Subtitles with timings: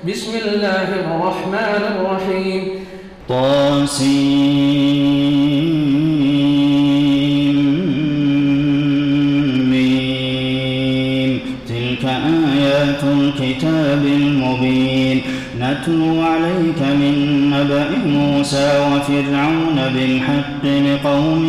[0.00, 2.62] بسم الله الرحمن الرحيم.
[3.28, 4.60] طاسمين
[11.68, 15.20] تلك آيات الكتاب المبين.
[15.60, 17.14] نتلو عليك من
[17.50, 21.44] نبأ موسى وفرعون بالحق لقوم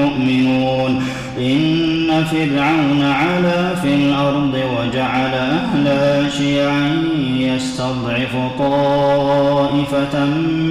[0.00, 1.02] يؤمنون.
[1.38, 1.99] إن
[2.30, 7.02] فرعون علا في الأرض وجعل أهلها شيعا
[7.36, 10.24] يستضعف طائفة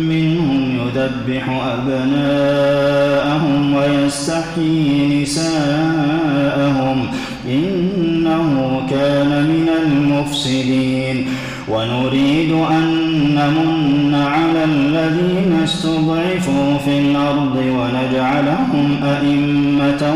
[0.09, 6.97] منهم يذبح أبناءهم ويستحيي نساءهم
[7.45, 11.27] إنه كان من المفسدين.
[11.69, 12.83] ونريد أن
[13.35, 20.15] نمن على الذين استضعفوا في الأرض ونجعلهم أئمة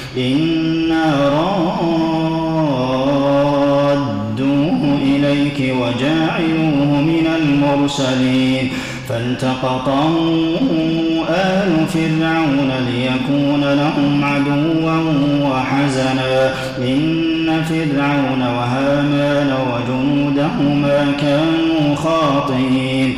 [0.17, 1.29] إنا
[3.81, 8.69] رادوه إليك وجاعلوه من المرسلين
[9.09, 10.13] فالتقطه
[11.29, 14.97] آل فرعون ليكون لهم عدوا
[15.49, 23.17] وحزنا إن فرعون وهامان وجنودهما كانوا خاطئين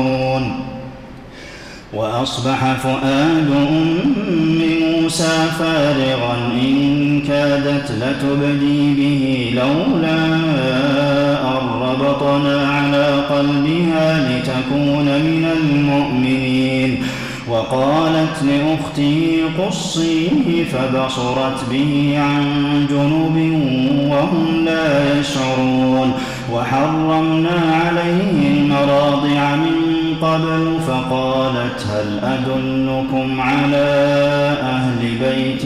[1.93, 10.25] وأصبح فؤاد أم موسى فارغا إن كادت لتبدي به لولا
[11.43, 17.03] أن ربطنا على قلبها لتكون من المؤمنين.
[17.49, 22.45] وقالت لأخته قصيه فبصرت به عن
[22.89, 23.37] جنب
[24.11, 26.13] وهم لا يشعرون.
[26.53, 29.80] وحرمنا عليه المراضع من
[30.21, 33.87] قبل فقالت هل أدلكم على
[34.61, 35.65] أهل بيت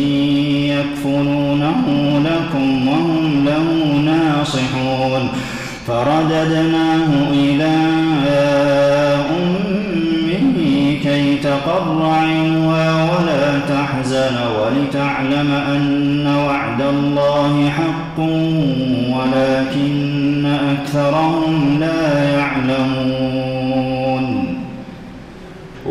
[0.80, 1.84] يكفلونه
[2.26, 5.30] لكم وهم له ناصحون؟
[5.88, 7.76] فرددناه إلى
[9.32, 18.20] أمه كي تقر عينها ولا تحزن ولتعلم أن وعد الله حق
[19.10, 21.45] ولكن أكثرهم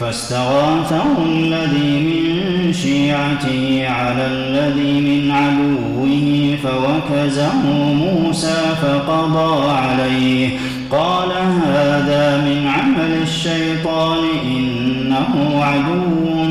[0.00, 10.58] فاستغاثه الذي من شيعته على الذي من عدوه فوكزه موسى فقضى عليه.
[10.90, 11.30] قال
[11.66, 16.44] هذا من عمل الشيطان إنه عدو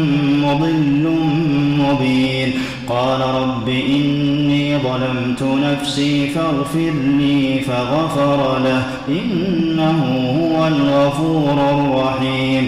[0.46, 1.14] مضل
[1.80, 2.54] مبين.
[2.90, 10.00] قال رب إني ظلمت نفسي فاغفر لي فغفر له إنه
[10.40, 12.68] هو الغفور الرحيم.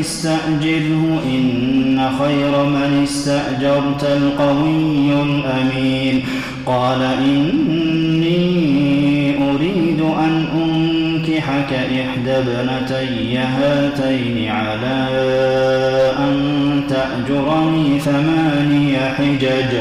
[0.00, 6.22] استأجره إن خير من استأجرت القوي الأمين.
[6.66, 8.40] قال إني
[9.50, 15.08] أريد أن أنكحك إحدى ابنتي هاتين على
[16.18, 16.36] أن
[16.88, 19.76] تأجرني ثماني حجج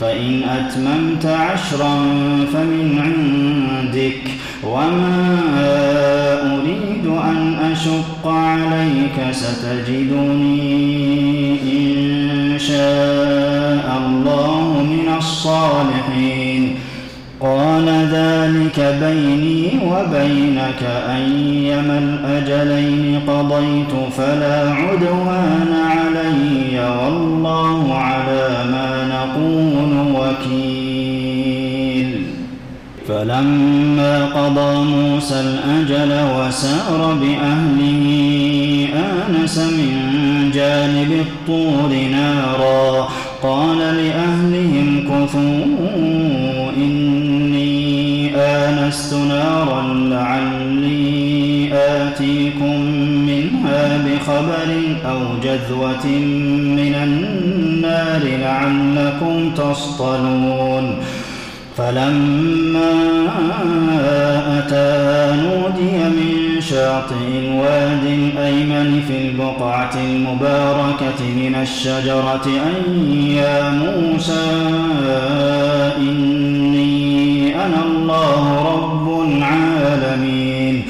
[0.00, 1.94] فإن أتممت عشرا
[2.52, 4.30] فمن عندك.
[4.64, 5.24] وما
[7.04, 10.60] أريد أن أشق عليك ستجدني
[11.62, 16.74] إن شاء الله من الصالحين.
[17.40, 20.82] قال ذلك بيني وبينك
[21.16, 22.13] أيما
[37.12, 38.88] بأهله.
[38.94, 39.92] آنس من
[40.54, 43.08] جانب الطور نارا.
[43.42, 52.80] قال لأهلهم كثوا إني آنست نارا لعلي آتيكم
[53.26, 54.70] منها بخبر
[55.04, 56.06] أو جذوة
[56.76, 60.86] من النار لعلكم تصطلون.
[61.76, 62.92] فلما
[64.58, 64.92] أتى
[65.42, 66.33] نودي من
[66.70, 74.46] شاطئ الواد الأيمن في البقعة المباركة من الشجرة أن يا موسى
[75.96, 80.82] إني أنا الله رب العالمين.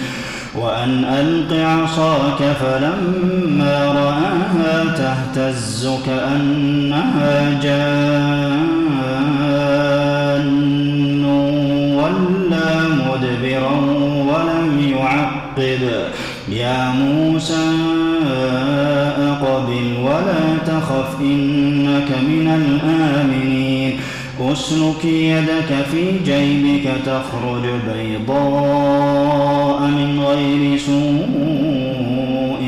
[0.55, 8.65] وأن ألق عصاك فلما رآها تهتز كأنها جان
[11.97, 14.04] ولا مدبرا
[15.59, 16.11] يعقب
[16.49, 17.67] يا موسى
[19.19, 23.97] أقبل ولا تخف إنك من الآمنين.
[24.41, 32.65] أسلك يدك في جيبك تخرج بيضاء من غير سوء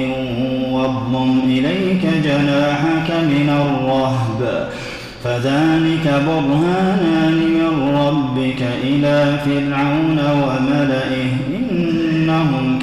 [0.71, 4.69] واضم إليك جناحك من الرهب.
[5.25, 11.46] فذلك برهانان من ربك إلى فرعون وملئه.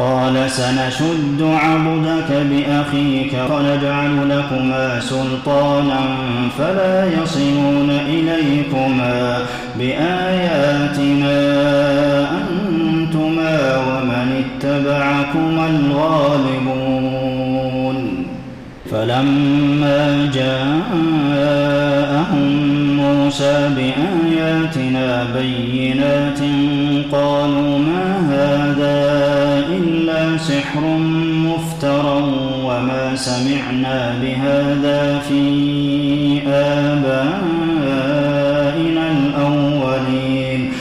[0.00, 6.00] قال سنشد عبدك بأخيك ونجعل لكما سلطانا
[6.58, 9.38] فلا يصلون إليكما
[9.78, 11.40] بآياتنا
[12.30, 17.10] أنتما ومن اتبعكما الغالبون
[18.90, 21.70] فلما جاءهم
[22.96, 26.40] موسى بآياتنا بينات
[27.12, 29.29] قالوا ما هذا
[30.40, 30.80] سحر
[31.46, 32.22] مفترى
[32.64, 35.42] وما سمعنا بهذا في
[36.48, 37.44] آبائنا
[39.10, 40.72] الأولين.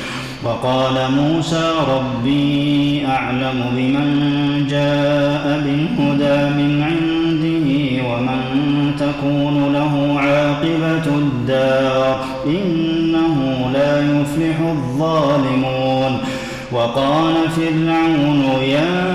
[0.44, 4.10] وقال موسى ربي أعلم بمن
[4.70, 7.68] جاء بالهدى من عنده
[8.10, 8.42] ومن
[9.00, 13.36] تكون له عاقبة الدار إنه
[13.74, 16.14] لا يفلح الظالمون.
[16.72, 19.09] وقال فرعون يا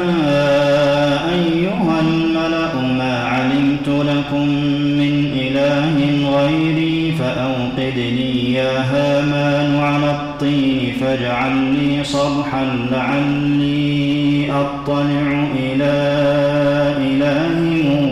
[11.14, 15.94] الطين فاجعل لي صرحا لعلي أطلع إلى
[16.98, 17.56] إله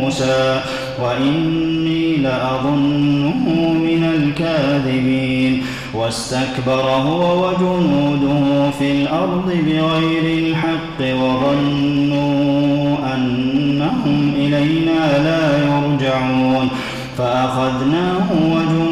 [0.00, 0.60] موسى
[1.02, 5.62] وإني لأظنه من الكاذبين.
[5.94, 16.68] واستكبر هو وجنوده في الأرض بغير الحق وظنوا أنهم إلينا لا يرجعون.
[17.18, 18.91] فأخذناه وجنوده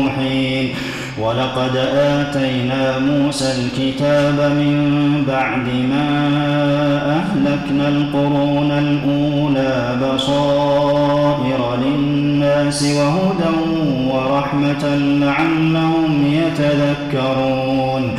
[1.21, 6.07] ولقد آتينا موسى الكتاب من بعد ما
[7.17, 13.55] أهلكنا القرون الأولى بصائر للناس وهدى
[14.13, 18.11] ورحمة لعلهم يتذكرون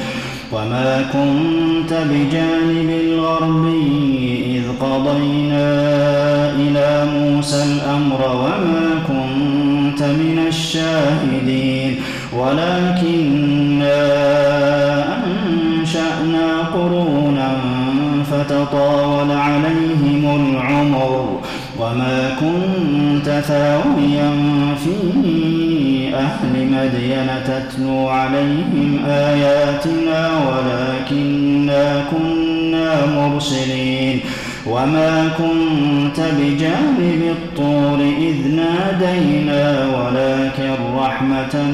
[0.53, 5.71] وما كنت بجانب الغربي إذ قضينا
[6.51, 11.22] إلى موسى الأمر وما كنت من الشاهدين
[12.43, 14.03] ولكنا
[15.25, 17.57] أنشأنا قرونا
[18.31, 21.41] فتطاول عليهم العمر
[21.79, 24.31] وما كنت ثاويا
[24.85, 24.95] في
[26.15, 34.21] أهل مدين تتلو عليهم آياتنا ولكنا كنا مرسلين
[34.67, 41.65] وما كنت بجانب الطور إذ نادينا ولكن رحمة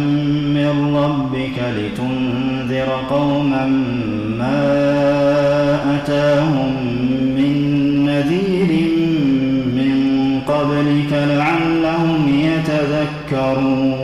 [3.11, 3.67] قوما
[4.39, 4.65] ما
[5.95, 6.73] أتاهم
[7.37, 7.55] من
[8.07, 8.71] نذير
[9.79, 9.95] من
[10.47, 13.99] قبلك لعلهم يتذكرون.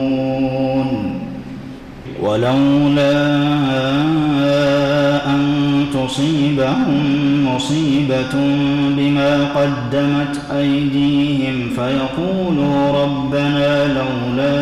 [2.22, 3.12] ولولا
[5.26, 5.42] أن
[5.94, 7.04] تصيبهم
[7.54, 8.34] مصيبة
[8.96, 14.58] بما قدمت أيديهم فيقولوا ربنا لولا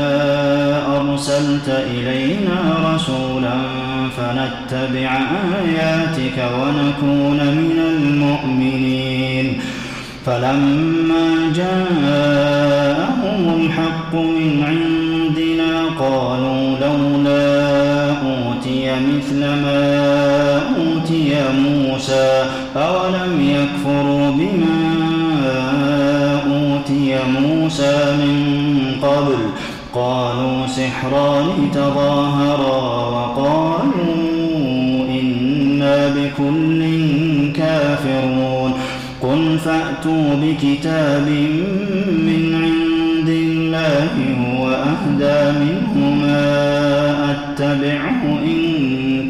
[0.97, 2.59] أرسلت إلينا
[2.95, 3.72] رسولا
[4.17, 5.11] فنتبع
[5.65, 9.61] آياتك ونكون من المؤمنين.
[10.27, 22.45] فلما جاءهم الحق من عندنا قالوا لولا أوتي مثل ما أوتي موسى
[22.77, 24.81] أولم يكفروا بما
[26.47, 28.37] أوتي موسى من
[29.03, 29.39] قبل؟
[29.95, 33.32] قالوا سحران تظاهرا
[40.03, 41.27] فأتوا بكتاب
[42.27, 44.11] من عند الله
[44.43, 46.43] هو أهدى منهما
[47.31, 48.61] أتبعه إن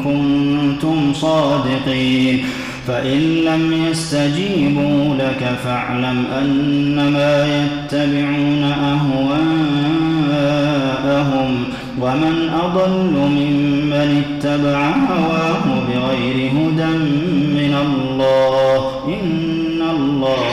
[0.03, 2.45] كنتم صادقين.
[2.87, 9.23] فإن لم يستجيبوا لك فاعلم أنما يتبعون أهواءهم.
[12.01, 16.91] ومن أضل ممن اتبع هواه بغير هدى
[17.55, 18.81] من الله.
[19.07, 20.52] إن الله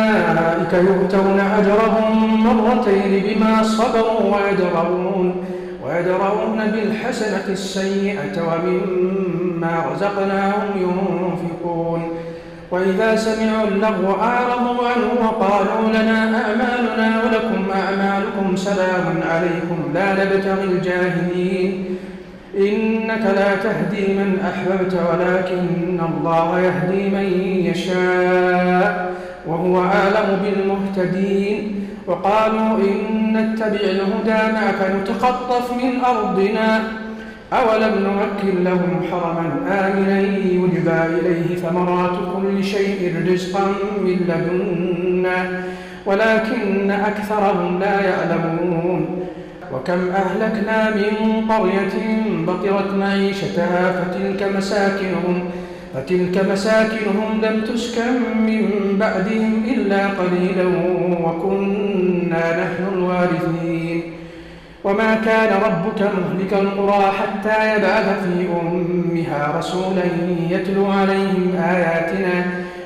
[0.73, 5.35] يؤتون أجرهم مرتين بما صبروا ويدرؤون
[5.85, 12.09] ويدرؤون بالحسنة السيئة ومما رزقناهم ينفقون.
[12.71, 21.85] وإذا سمعوا اللغو أعرضوا عنه وقالوا لنا أعمالنا ولكم أعمالكم سلام عليكم لا نبتغي الجاهلين.
[22.57, 27.27] إنك لا تهدي من أحببت ولكن الله يهدي من
[27.65, 29.11] يشاء.
[29.47, 36.83] وهو أعلم بالمهتدين وقالوا إن نتبع الهدى معك نتخطف من أرضنا.
[37.53, 43.67] أولم نمكن لهم حرما آمنا يجبى إليه ثمرات كل شيء رزقا
[44.01, 45.63] من لدنا
[46.05, 49.21] ولكن أكثرهم لا يعلمون.
[49.73, 51.95] وكم أهلكنا من قرية
[52.47, 55.43] بطرت معيشتها فتلك مساكنهم
[55.93, 58.13] فتلك مساكنهم لم تسكن
[58.47, 60.67] من بعدهم إلا قليلا
[61.25, 64.01] وكنا نحن الوارثين.
[64.83, 70.03] وما كان ربك مهلك القرى حتى يبعث في أمها رسولا
[70.49, 72.45] يتلو عليهم آياتنا.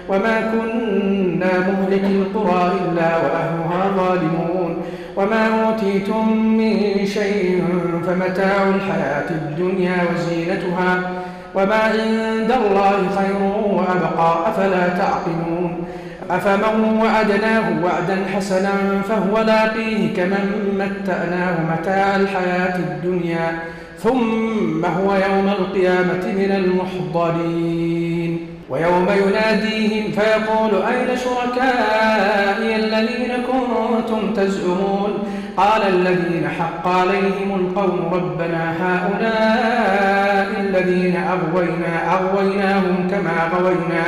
[0.10, 4.78] وما كنا مهلك القرى إلا وأهلها ظالمون.
[5.18, 7.64] وما أوتيتم من شيء
[8.08, 11.25] فمتاع الحياة الدنيا وزينتها.
[11.56, 15.84] وما عند الله خير وأبقى أفلا تعقلون؟
[16.30, 23.60] أفمن وعدناه وعدا حسنا فهو لاقيه كمن متأناه متاع الحياة الدنيا
[24.04, 28.48] ثم هو يوم القيامة من المحضرين.
[28.70, 35.14] ويوم يناديهم فيقول أين شركائي الذين كنتم تزعمون؟
[35.58, 44.04] قال الذين حق عليهم القول ربنا هؤلاء الذين أغوينا أغويناهم كما غوينا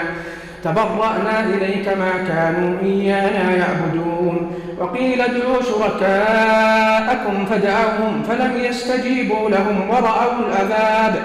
[0.64, 4.52] تبرأنا إليك ما كانوا إيانا يعبدون.
[4.80, 11.16] وقيل ادعوا شركاءكم فدعوهم فلم يستجيبوا لهم ورأوا العذاب.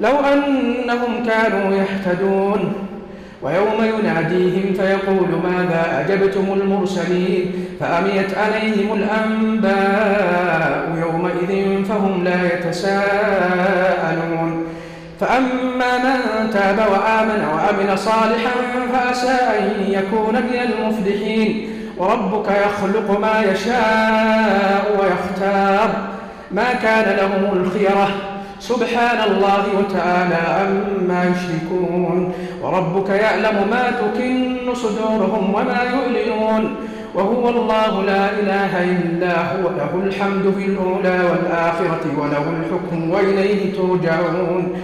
[0.00, 2.74] لو أنهم كانوا يهتدون.
[3.44, 13.04] ويوم يناديهم فيقول ماذا أجبتم المرسلين؟ فأميت عليهم الأنباء يومئذ فهم لا يتساءلون.
[15.20, 18.54] فأما من تاب وآمن وعمل صالحا
[18.92, 21.70] فأسى أن يكون من المفلحين.
[21.98, 25.90] وربك يخلق ما يشاء ويختار.
[26.50, 28.08] ما كان لهم الخيرة
[28.68, 36.76] سبحان الله وتعالى عما يشركون وربك يعلم ما تكن صدورهم وما يعلنون
[37.14, 44.76] وهو الله لا إله إلا هو له الحمد في الأولى والآخرة وله الحكم وإليه ترجعون.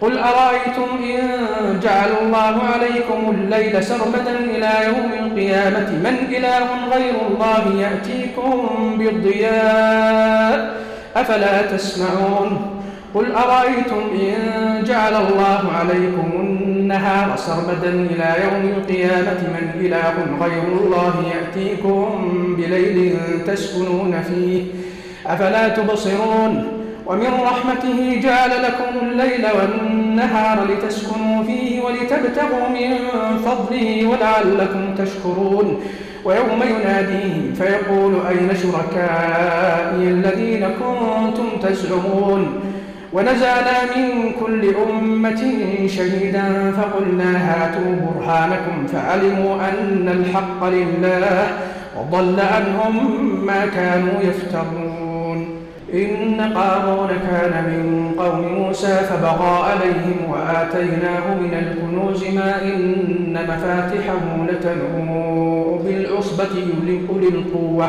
[0.00, 7.80] قل أرأيتم إن جعل الله عليكم الليل سرمدا إلى يوم القيامة من إله غير الله
[7.80, 10.76] يأتيكم بالضياء؟
[11.16, 12.79] أفلا تسمعون.
[13.14, 21.24] قل أرأيتم إن جعل الله عليكم النهار سرمدا إلى يوم القيامة من إله غير الله
[21.34, 22.26] يأتيكم
[22.58, 24.62] بليل تسكنون فيه؟
[25.26, 26.64] أفلا تبصرون؟
[27.06, 32.98] ومن رحمته جعل لكم الليل والنهار لتسكنوا فيه ولتبتغوا من
[33.44, 35.80] فضله ولعلكم تشكرون.
[36.24, 42.69] ويوم يناديهم فيقول أين شركائي الذين كنتم تزعمون؟
[43.12, 45.42] ونزعنا من كل أمة
[45.86, 51.46] شهيدا فقلنا هاتوا برهانكم فعلموا أن الحق لله
[51.98, 52.94] وضل عنهم
[53.46, 55.46] ما كانوا يفترون.
[55.94, 65.82] إن قارون كان من قوم موسى فبغى عليهم وآتيناه من الكنوز ما إن مفاتحه لتنوء
[65.84, 66.54] بالعصبة
[67.10, 67.88] أولي القوة.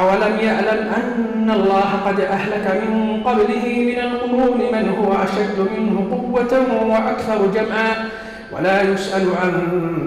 [0.00, 6.52] أولم يعلم أن الله قد أهلك من قبله من القرون من هو أشد منه قوة
[6.86, 7.92] وأكثر جمعا
[8.52, 9.52] ولا يسأل عن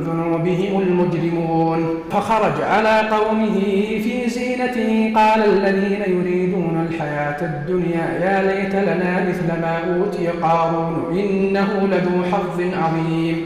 [0.07, 1.79] ذنوبهم المجرمون.
[2.11, 3.55] فخرج على قومه
[4.03, 11.87] في زينته قال الذين يريدون الحياة الدنيا يا ليت لنا مثل ما أوتي قارون إنه
[11.91, 13.45] لذو حظ عظيم.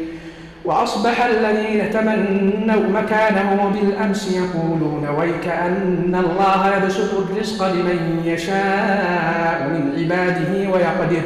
[0.65, 10.71] وأصبح الذين تمنوا مكانه بالأمس يقولون ويك أن الله يبسط الرزق لمن يشاء من عباده
[10.71, 11.21] ويقدر.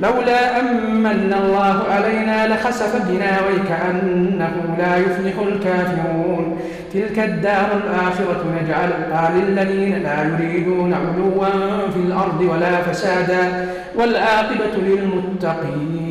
[0.00, 6.58] لولا أمن الله علينا لخسف بنا ويكأنه لا يفلح الكافرون.
[6.94, 11.46] تلك الدار الآخرة نجعلها للذين لا يريدون علوا
[11.94, 13.68] في الأرض ولا فسادا.
[13.94, 16.09] والعاقبة للمتقين.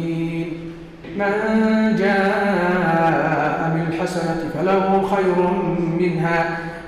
[1.20, 5.38] من جاء بالحسنة فله خير
[6.00, 6.40] منها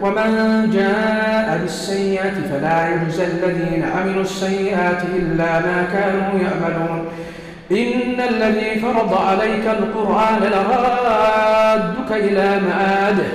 [0.01, 0.29] ومن
[0.73, 7.05] جاء بالسيئة فلا يجزى الذين عملوا السيئات إلا ما كانوا يعملون.
[7.71, 13.29] إن الذي فرض عليك القرآن لرادك إلى معاده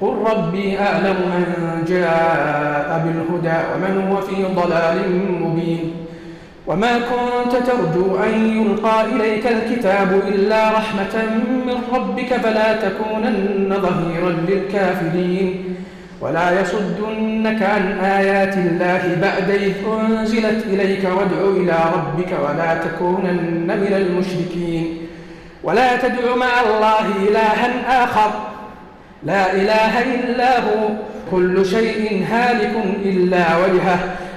[0.00, 4.96] قل ربي أعلم من جاء بالهدى ومن هو في ضلال
[5.42, 5.94] مبين.
[6.68, 11.24] وما كنت ترجو أن يلقى إليك الكتاب إلا رحمة
[11.66, 15.64] من ربك فلا تكونن ظهيرا للكافرين.
[16.20, 23.92] ولا يصدنك عن آيات الله بعد إذ أنزلت إليك وادع إلى ربك ولا تكونن من
[23.96, 24.98] المشركين.
[25.62, 28.30] ولا تدع مع الله إلها آخر.
[29.24, 30.88] لا إله إلا هو.
[31.30, 33.98] كل شيء هالك إلا وجهه.